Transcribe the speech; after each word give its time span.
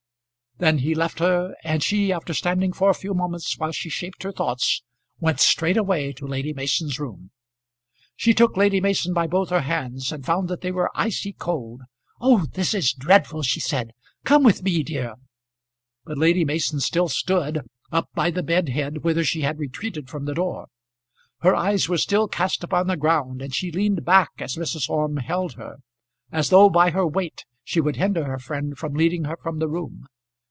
Then 0.57 0.79
he 0.79 0.93
left 0.93 1.17
her; 1.17 1.55
and 1.63 1.81
she, 1.81 2.13
after 2.13 2.35
standing 2.35 2.71
for 2.71 2.91
a 2.91 2.93
few 2.93 3.15
moments 3.15 3.57
while 3.57 3.71
she 3.71 3.89
shaped 3.89 4.21
her 4.21 4.31
thoughts, 4.31 4.83
went 5.19 5.39
straight 5.39 5.77
away 5.77 6.13
to 6.13 6.27
Lady 6.27 6.53
Mason's 6.53 6.99
room. 6.99 7.31
She 8.15 8.35
took 8.35 8.55
Lady 8.55 8.79
Mason 8.79 9.11
by 9.11 9.25
both 9.25 9.49
her 9.49 9.61
hands 9.61 10.11
and 10.11 10.23
found 10.23 10.49
that 10.49 10.61
they 10.61 10.71
were 10.71 10.91
icy 10.93 11.33
cold. 11.33 11.81
"Oh, 12.19 12.45
this 12.45 12.75
is 12.75 12.93
dreadful," 12.93 13.41
she 13.41 13.59
said. 13.59 13.89
"Come 14.23 14.43
with 14.43 14.61
me, 14.61 14.83
dear." 14.83 15.15
But 16.05 16.19
Lady 16.19 16.45
Mason 16.45 16.79
still 16.79 17.07
stood, 17.07 17.61
up 17.91 18.09
by 18.13 18.29
the 18.29 18.43
bed 18.43 18.69
head, 18.69 18.99
whither 19.03 19.23
she 19.23 19.41
had 19.41 19.57
retreated 19.57 20.11
from 20.11 20.25
the 20.25 20.35
door. 20.35 20.67
Her 21.39 21.55
eyes 21.55 21.89
were 21.89 21.97
still 21.97 22.27
cast 22.27 22.63
upon 22.63 22.85
the 22.85 22.97
ground 22.97 23.41
and 23.41 23.51
she 23.55 23.71
leaned 23.71 24.05
back 24.05 24.29
as 24.37 24.57
Mrs. 24.57 24.91
Orme 24.91 25.17
held 25.17 25.53
her, 25.53 25.77
as 26.31 26.49
though 26.51 26.69
by 26.69 26.91
her 26.91 27.07
weight 27.07 27.45
she 27.63 27.81
would 27.81 27.95
hinder 27.95 28.25
her 28.25 28.37
friend 28.37 28.77
from 28.77 28.93
leading 28.93 29.23
her 29.23 29.37
from 29.41 29.57
the 29.57 29.67
room. 29.67 30.05